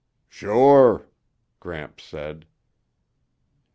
[0.27, 1.05] "Sure,"
[1.59, 2.47] Gramps said.